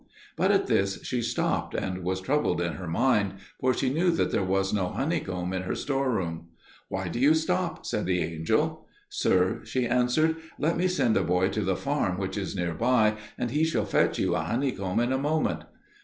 [0.35, 4.31] But at this she stopped, and was troubled in her mind, for she knew that
[4.31, 6.47] there was no honeycomb in her store room.
[6.89, 8.87] "Why do you stop?" said the angel.
[9.09, 13.15] "Sir," she answered, "let me send a boy to the farm which is near by,
[13.37, 15.65] and he shall fetch you a honeycomb in a moment."